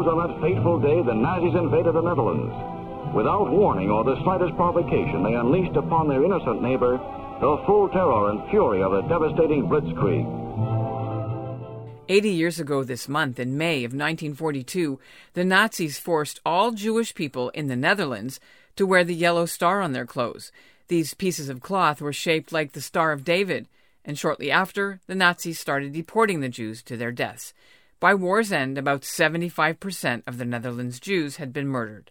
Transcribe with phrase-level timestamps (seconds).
[0.00, 2.56] On that fateful day the Nazis invaded the Netherlands.
[3.14, 6.96] Without warning or the slightest provocation, they unleashed upon their innocent neighbor
[7.40, 10.24] the full terror and fury of a devastating blitzkrieg.
[12.08, 14.98] 80 years ago this month, in May of 1942,
[15.34, 18.40] the Nazis forced all Jewish people in the Netherlands
[18.76, 20.50] to wear the yellow star on their clothes.
[20.88, 23.68] These pieces of cloth were shaped like the Star of David,
[24.04, 27.52] and shortly after, the Nazis started deporting the Jews to their deaths.
[28.00, 32.10] By war's end, about 75% of the Netherlands Jews had been murdered.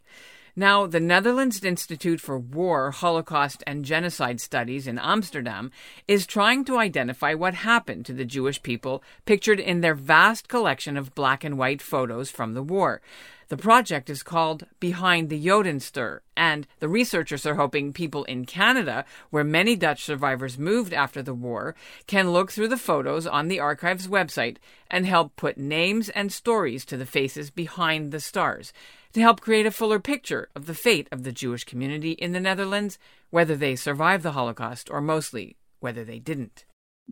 [0.56, 5.72] Now, the Netherlands Institute for War, Holocaust, and Genocide Studies in Amsterdam
[6.08, 10.96] is trying to identify what happened to the Jewish people pictured in their vast collection
[10.96, 13.02] of black and white photos from the war.
[13.50, 19.06] The project is called Behind the Jodenster, and the researchers are hoping people in Canada,
[19.32, 21.74] where many Dutch survivors moved after the war,
[22.06, 24.58] can look through the photos on the archive's website
[24.92, 28.72] and help put names and stories to the faces behind the stars
[29.14, 32.40] to help create a fuller picture of the fate of the Jewish community in the
[32.40, 33.00] Netherlands,
[33.32, 36.66] whether they survived the Holocaust or mostly whether they didn't.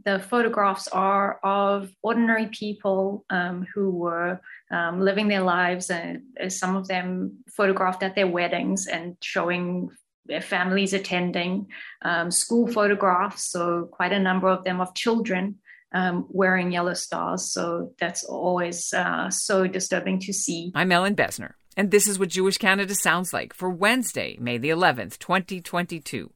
[0.05, 6.49] The photographs are of ordinary people um, who were um, living their lives, and uh,
[6.49, 9.89] some of them photographed at their weddings and showing
[10.25, 11.67] their families attending,
[12.03, 15.55] um, school photographs, so quite a number of them of children
[15.93, 17.51] um, wearing yellow stars.
[17.51, 20.71] So that's always uh, so disturbing to see.
[20.75, 21.53] I'm Ellin Bessner.
[21.75, 26.31] And this is what Jewish Canada sounds like for Wednesday, May the 11th, 2022.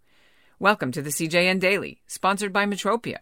[0.59, 3.17] Welcome to the CJN Daily, sponsored by Metropia.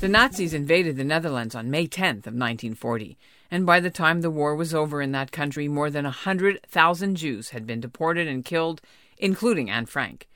[0.00, 3.18] The Nazis invaded the Netherlands on May 10th of 1940,
[3.50, 7.48] and by the time the war was over in that country, more than 100,000 Jews
[7.48, 8.80] had been deported and killed,
[9.16, 10.28] including Anne Frank.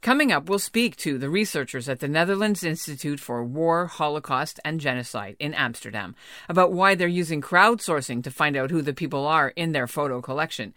[0.00, 4.80] Coming up, we'll speak to the researchers at the Netherlands Institute for War, Holocaust, and
[4.80, 6.16] Genocide in Amsterdam
[6.48, 10.22] about why they're using crowdsourcing to find out who the people are in their photo
[10.22, 10.72] collection,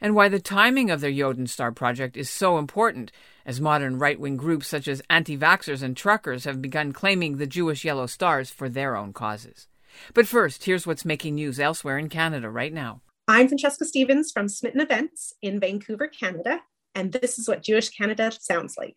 [0.00, 3.12] and why the timing of their Jodenster project is so important,
[3.44, 7.46] as modern right wing groups such as anti vaxxers and truckers have begun claiming the
[7.46, 9.68] Jewish yellow stars for their own causes.
[10.14, 13.00] But first, here's what's making news elsewhere in Canada right now.
[13.28, 16.60] I'm Francesca Stevens from Smitten Events in Vancouver, Canada,
[16.94, 18.96] and this is what Jewish Canada sounds like.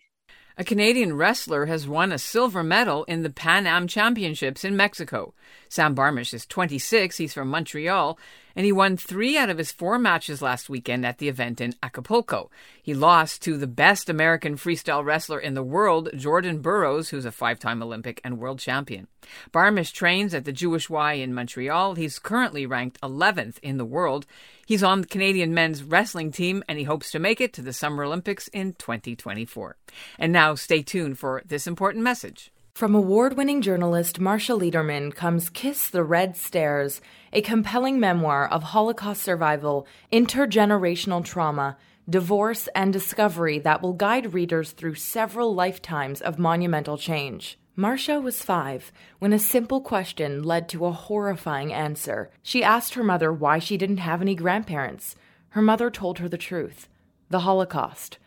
[0.60, 5.34] A Canadian wrestler has won a silver medal in the Pan Am Championships in Mexico.
[5.70, 8.20] Sam Barmish is 26, he's from Montreal,
[8.60, 11.76] and he won three out of his four matches last weekend at the event in
[11.82, 12.52] Acapulco.
[12.84, 17.32] He lost to the best American freestyle wrestler in the world, Jordan Burroughs, who's a
[17.32, 19.08] five time Olympic and world champion.
[19.54, 21.96] Barmish trains at the Jewish Y in Montreal.
[21.96, 24.26] He's currently ranked 11th in the world.
[24.66, 27.72] He's on the Canadian men's wrestling team and he hopes to make it to the
[27.72, 29.78] Summer Olympics in 2024.
[30.18, 32.52] And now stay tuned for this important message.
[32.80, 37.02] From award winning journalist Marsha Lederman comes Kiss the Red Stairs,
[37.34, 41.76] a compelling memoir of Holocaust survival, intergenerational trauma,
[42.10, 47.60] divorce, and discovery that will guide readers through several lifetimes of monumental change.
[47.78, 52.32] Marsha was five when a simple question led to a horrifying answer.
[52.42, 55.18] She asked her mother why she didn't have any grandparents.
[55.50, 56.88] Her mother told her the truth
[57.30, 58.20] the Holocaust.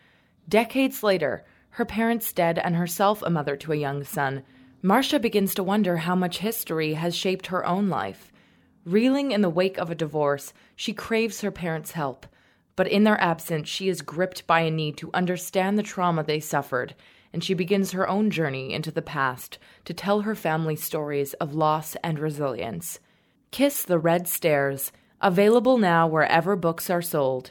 [0.47, 4.43] Decades later, her parents dead and herself a mother to a young son,
[4.83, 8.31] Marsha begins to wonder how much history has shaped her own life.
[8.85, 12.25] Reeling in the wake of a divorce, she craves her parents' help.
[12.75, 16.39] But in their absence, she is gripped by a need to understand the trauma they
[16.39, 16.95] suffered
[17.33, 21.55] and she begins her own journey into the past to tell her family stories of
[21.55, 22.99] loss and resilience.
[23.51, 27.49] Kiss the Red Stairs, available now wherever books are sold.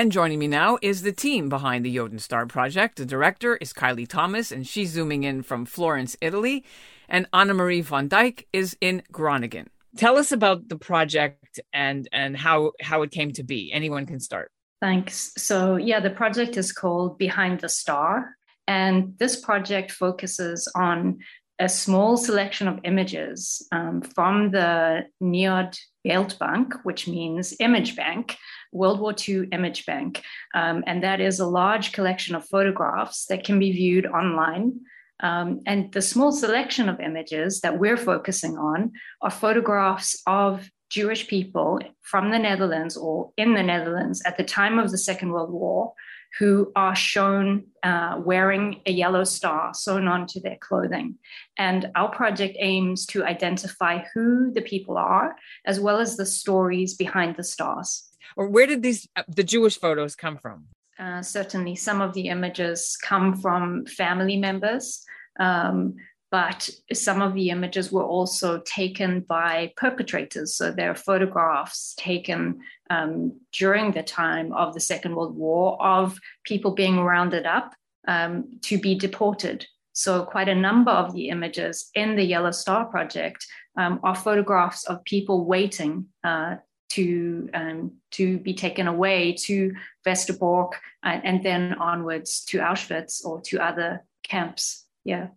[0.00, 2.96] And joining me now is the team behind the Jodenster project.
[2.96, 6.64] The director is Kylie Thomas, and she's zooming in from Florence, Italy.
[7.06, 9.68] And Anna Marie von Dyck is in Groningen.
[9.98, 13.70] Tell us about the project and and how how it came to be.
[13.74, 14.50] Anyone can start.
[14.80, 15.32] Thanks.
[15.36, 18.36] So, yeah, the project is called Behind the Star.
[18.66, 21.18] And this project focuses on
[21.60, 28.36] a small selection of images um, from the NIOD Beeldbank, which means image bank,
[28.72, 30.22] World War II image bank.
[30.54, 34.80] Um, and that is a large collection of photographs that can be viewed online.
[35.22, 41.28] Um, and the small selection of images that we're focusing on are photographs of Jewish
[41.28, 45.50] people from the Netherlands or in the Netherlands at the time of the Second World
[45.50, 45.92] War
[46.38, 51.18] who are shown uh, wearing a yellow star sewn onto their clothing.
[51.56, 56.94] And our project aims to identify who the people are, as well as the stories
[56.94, 58.08] behind the stars.
[58.36, 60.66] Or where did these uh, the Jewish photos come from?
[60.98, 65.04] Uh, certainly, some of the images come from family members
[65.38, 65.96] Um,
[66.30, 70.54] but some of the images were also taken by perpetrators.
[70.54, 76.18] So there are photographs taken um, during the time of the Second World War of
[76.44, 77.74] people being rounded up
[78.06, 79.66] um, to be deported.
[79.92, 83.44] So, quite a number of the images in the Yellow Star Project
[83.76, 86.56] um, are photographs of people waiting uh,
[86.90, 89.74] to um, to be taken away to
[90.06, 94.86] Westerbork and, and then onwards to Auschwitz or to other camps.
[95.04, 95.28] Yeah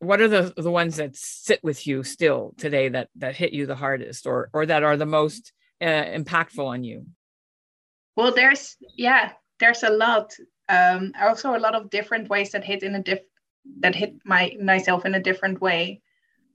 [0.00, 3.66] what are the the ones that sit with you still today that that hit you
[3.66, 7.06] the hardest or or that are the most uh, impactful on you?
[8.16, 10.34] Well there's yeah there's a lot
[10.68, 13.20] um also a lot of different ways that hit in a diff
[13.80, 16.00] that hit my myself in a different way.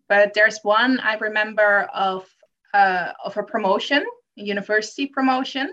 [0.09, 2.27] But there's one i remember of
[2.73, 4.03] uh of a promotion
[4.37, 5.71] a university promotion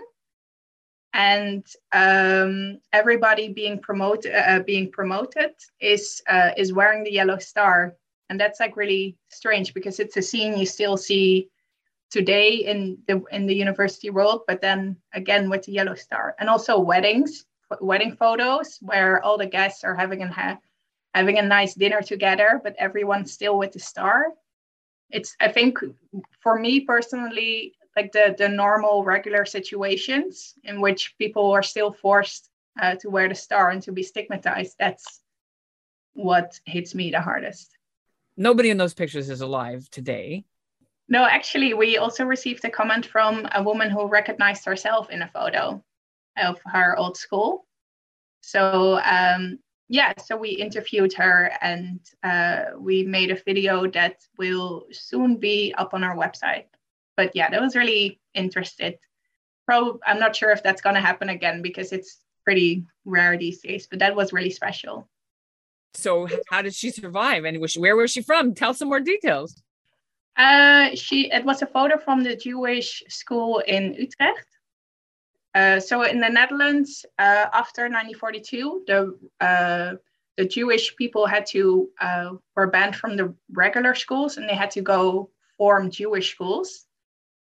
[1.13, 7.95] and um, everybody being promoted uh, being promoted is uh, is wearing the yellow star.
[8.29, 11.49] And that's like really strange because it's a scene you still see
[12.09, 16.35] today in the in the university world but then again with the yellow star.
[16.39, 17.45] And also weddings
[17.79, 20.59] wedding photos where all the guests are having a
[21.13, 24.27] having a nice dinner together but everyone's still with the star.
[25.11, 25.77] It's i think
[26.41, 32.49] for me personally like the the normal regular situations in which people are still forced
[32.81, 35.21] uh, to wear the star and to be stigmatized that's
[36.13, 37.75] what hits me the hardest.
[38.37, 40.45] Nobody in those pictures is alive today.
[41.09, 45.27] No actually we also received a comment from a woman who recognized herself in a
[45.27, 45.83] photo
[46.37, 47.65] of her old school.
[48.41, 49.59] So um,
[49.89, 55.73] yeah so we interviewed her and uh, we made a video that will soon be
[55.77, 56.65] up on our website
[57.15, 58.97] but yeah, that was really interested.
[59.65, 63.61] Pro, I'm not sure if that's going to happen again because it's pretty rare these
[63.61, 65.07] days, but that was really special.
[65.93, 67.45] So, how did she survive?
[67.45, 68.55] And was she, where was she from?
[68.55, 69.61] Tell some more details.
[70.35, 74.47] Uh, she it was a photo from the Jewish school in Utrecht.
[75.53, 79.93] Uh, so in the Netherlands, uh, after 1942, the uh,
[80.37, 84.71] the Jewish people had to uh, were banned from the regular schools, and they had
[84.71, 86.85] to go form Jewish schools.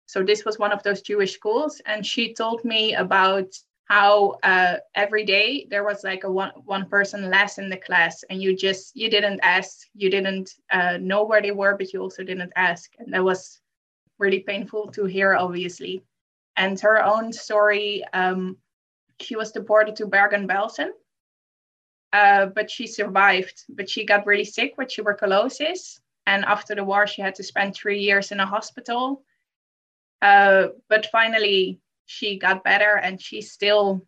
[0.07, 3.49] So this was one of those Jewish schools, and she told me about
[3.87, 8.25] how uh, every day there was like a one one person less in the class,
[8.31, 12.01] and you just you didn't ask, you didn't uh, know where they were, but you
[12.01, 13.61] also didn't ask, and that was
[14.19, 16.03] really painful to hear, obviously.
[16.57, 18.57] And her own story, um,
[19.21, 20.91] she was deported to Bergen-Belsen,
[22.13, 23.65] uh, but she survived.
[23.69, 27.75] But she got really sick with tuberculosis, and after the war, she had to spend
[27.75, 29.23] three years in a hospital
[30.23, 34.07] uh, but finally, she got better, and she's still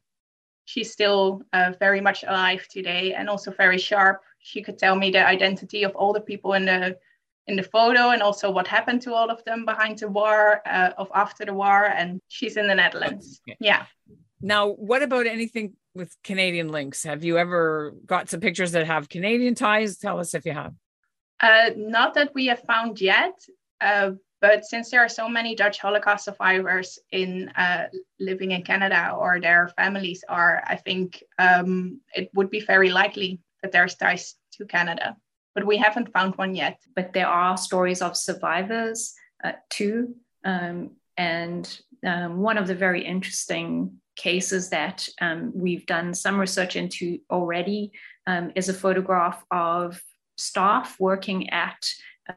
[0.64, 4.22] she's still uh, very much alive today, and also very sharp.
[4.38, 6.98] She could tell me the identity of all the people in the
[7.46, 10.90] in the photo, and also what happened to all of them behind the war, uh,
[10.98, 11.86] of after the war.
[11.86, 13.40] And she's in the Netherlands.
[13.58, 13.86] Yeah.
[14.40, 17.02] Now, what about anything with Canadian links?
[17.04, 19.96] Have you ever got some pictures that have Canadian ties?
[19.96, 20.74] Tell us if you have.
[21.40, 23.34] Uh, not that we have found yet,
[23.80, 27.86] uh, but since there are so many Dutch Holocaust survivors in uh,
[28.20, 33.40] living in Canada or their families are, I think um, it would be very likely
[33.62, 35.16] that there's ties to Canada.
[35.54, 36.80] But we haven't found one yet.
[36.94, 40.14] But there are stories of survivors uh, too.
[40.44, 46.76] Um, and um, one of the very interesting cases that um, we've done some research
[46.76, 47.90] into already
[48.28, 50.00] um, is a photograph of
[50.36, 51.88] staff working at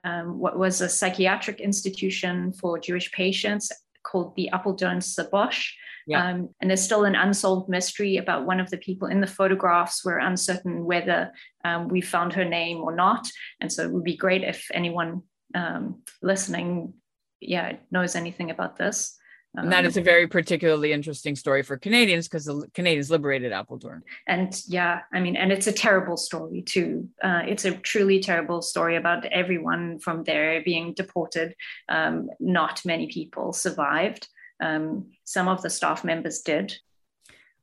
[0.03, 3.71] um, what was a psychiatric institution for Jewish patients
[4.03, 5.73] called the Apeldoornse Bos.
[6.07, 6.25] Yeah.
[6.25, 10.03] Um, and there's still an unsolved mystery about one of the people in the photographs.
[10.03, 11.31] We're uncertain whether
[11.63, 13.27] um, we found her name or not.
[13.59, 15.21] And so it would be great if anyone
[15.53, 16.93] um, listening,
[17.39, 19.17] yeah, knows anything about this.
[19.57, 23.51] Um, and that is a very particularly interesting story for Canadians because the Canadians liberated
[23.51, 24.01] Apeldoorn.
[24.27, 27.09] And yeah, I mean, and it's a terrible story too.
[27.21, 31.53] Uh, it's a truly terrible story about everyone from there being deported.
[31.89, 34.29] Um, not many people survived.
[34.61, 36.73] Um, some of the staff members did.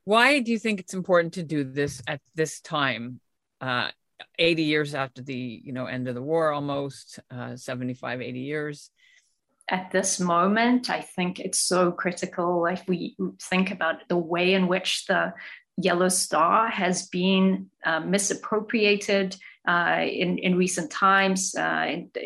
[0.03, 3.19] Why do you think it's important to do this at this time?
[3.61, 3.89] Uh,
[4.37, 8.91] 80 years after the you know end of the war almost uh, 75 80 years
[9.69, 14.67] at this moment, I think it's so critical if we think about the way in
[14.67, 15.33] which the
[15.77, 19.35] Yellow Star has been uh, misappropriated
[19.67, 22.19] uh, in, in recent times, uh, uh,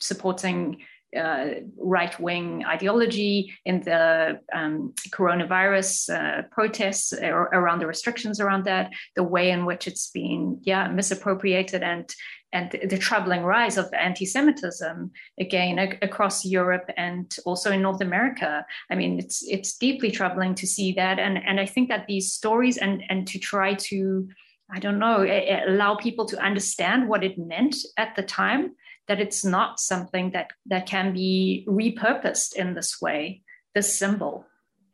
[0.00, 0.80] supporting
[1.16, 1.46] uh,
[1.76, 9.22] right wing ideology, in the um, coronavirus uh, protests around the restrictions around that, the
[9.22, 12.14] way in which it's been, yeah, misappropriated and
[12.52, 18.64] and the troubling rise of anti-Semitism again across Europe and also in North America.
[18.90, 22.32] I mean, it's it's deeply troubling to see that, and and I think that these
[22.32, 24.28] stories and and to try to
[24.70, 25.24] I don't know,
[25.66, 28.74] allow people to understand what it meant at the time,
[29.06, 33.42] that it's not something that, that can be repurposed in this way,
[33.74, 34.44] this symbol.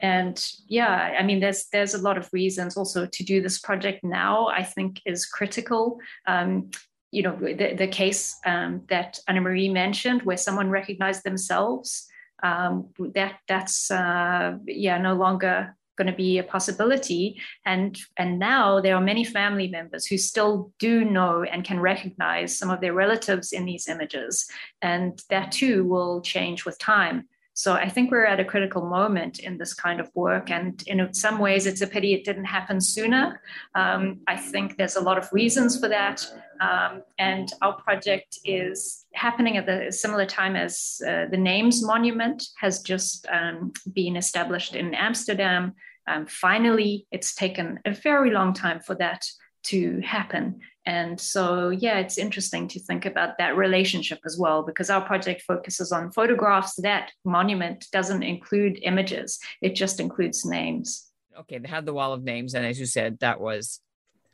[0.01, 4.05] And yeah, I mean, there's there's a lot of reasons also to do this project
[4.05, 4.49] now.
[4.49, 5.99] I think is critical.
[6.27, 6.71] Um,
[7.11, 12.07] you know, the, the case um, that Anna Marie mentioned, where someone recognized themselves,
[12.43, 17.41] um, that that's uh, yeah no longer going to be a possibility.
[17.65, 22.59] And and now there are many family members who still do know and can recognize
[22.59, 24.47] some of their relatives in these images.
[24.83, 29.39] And that too will change with time so I think we're at a critical moment
[29.39, 30.51] in this kind of work.
[30.51, 33.41] And in some ways, it's a pity it didn't happen sooner.
[33.77, 36.27] Um, I think there's a lot of reasons for that.
[36.61, 42.43] Um, and our project is happening at the similar time as uh, the Names Monument
[42.61, 45.75] has just um, been established in Amsterdam.
[46.09, 49.25] Um, finally, it's taken a very long time for that
[49.65, 50.61] to happen.
[50.87, 55.43] And so, yeah, it's interesting to think about that relationship as well, because our project
[55.43, 56.75] focuses on photographs.
[56.77, 61.11] That monument doesn't include images, it just includes names.
[61.41, 62.55] Okay, they had the wall of names.
[62.55, 63.81] And as you said, that was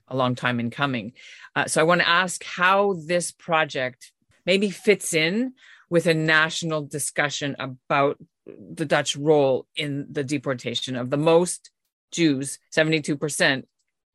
[0.09, 1.13] a long time in coming.
[1.55, 4.13] Uh, so I want to ask how this project
[4.45, 5.55] maybe fits in
[5.89, 11.71] with a national discussion about the Dutch role in the deportation of the most
[12.11, 13.65] Jews, 72%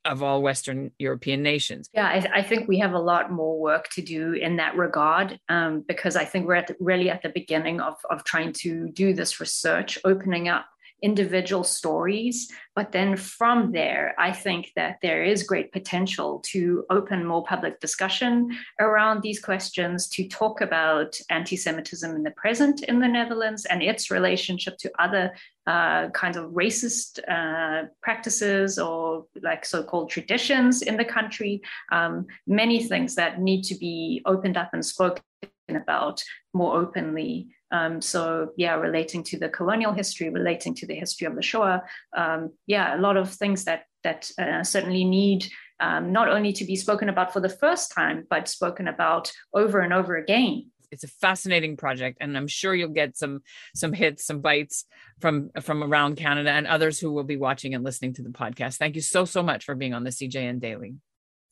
[0.05, 1.89] of all Western European nations.
[1.93, 5.39] Yeah, I, I, think we have a lot more work to do in that regard
[5.49, 8.89] um, because I think we're at the, really at the beginning of, of trying to
[8.89, 10.67] do this research, opening up
[11.05, 12.51] individual stories.
[12.75, 17.79] But then from there, I think that there is great potential to open more public
[17.79, 23.65] discussion around these questions, to talk about anti Semitism in the present in the Netherlands
[23.65, 25.25] and its relationship to other
[25.67, 31.61] uh, kinds of racist uh, practices or like so called traditions in the country.
[31.91, 35.21] Um, many things that need to be opened up and spoken
[35.69, 41.27] about more openly um, so yeah, relating to the colonial history, relating to the history
[41.27, 41.83] of the Shoah,
[42.15, 45.47] um, yeah, a lot of things that that uh, certainly need
[45.79, 49.79] um, not only to be spoken about for the first time, but spoken about over
[49.79, 50.71] and over again.
[50.91, 53.41] It's a fascinating project, and I'm sure you'll get some
[53.73, 54.85] some hits, some bites
[55.19, 58.77] from from around Canada and others who will be watching and listening to the podcast.
[58.77, 60.95] Thank you so so much for being on the CJN Daily.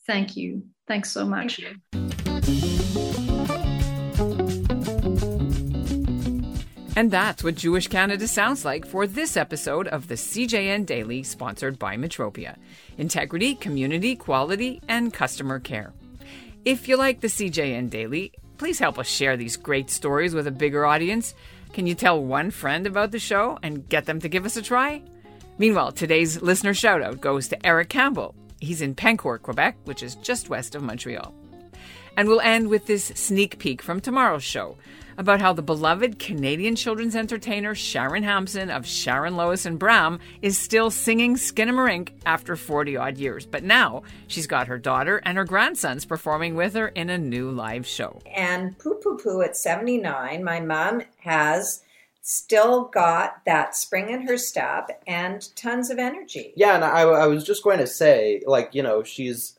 [0.05, 0.67] Thank you.
[0.87, 1.61] Thanks so much.
[6.95, 11.79] And that's what Jewish Canada sounds like for this episode of the CJN Daily, sponsored
[11.79, 12.55] by Metropia
[12.99, 15.91] Integrity, Community, Quality, and Customer Care.
[16.65, 20.51] If you like the CJN Daily, please help us share these great stories with a
[20.51, 21.33] bigger audience.
[21.73, 24.61] Can you tell one friend about the show and get them to give us a
[24.61, 25.01] try?
[25.57, 28.35] Meanwhile, today's listener shoutout goes to Eric Campbell.
[28.61, 31.33] He's in Pincourt, Quebec, which is just west of Montreal.
[32.15, 34.77] And we'll end with this sneak peek from tomorrow's show
[35.17, 40.57] about how the beloved Canadian children's entertainer Sharon Hampson of Sharon Lois and Bram is
[40.57, 43.45] still singing Skinamarink after 40 odd years.
[43.45, 47.51] But now she's got her daughter and her grandsons performing with her in a new
[47.51, 48.21] live show.
[48.35, 51.83] And Poo Poo Poo at 79, my mom has
[52.21, 56.53] still got that spring in her step and tons of energy.
[56.55, 59.57] Yeah, and I, I was just going to say, like, you know, she's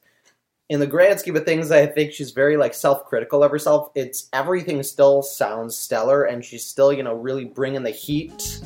[0.71, 3.91] in the grand scheme of things, I think she's very like self-critical of herself.
[3.95, 8.61] It's everything still sounds stellar, and she's still you know really bringing the heat.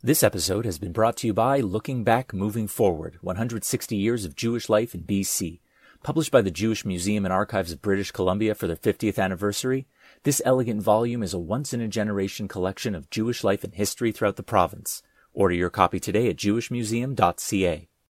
[0.00, 4.36] This episode has been brought to you by Looking Back, Moving Forward 160 Years of
[4.36, 5.60] Jewish Life in BC.
[6.04, 9.88] Published by the Jewish Museum and Archives of British Columbia for their 50th anniversary,
[10.22, 14.12] this elegant volume is a once in a generation collection of Jewish life and history
[14.12, 15.02] throughout the province.
[15.38, 17.88] Order your copy today at jewishmuseum.ca.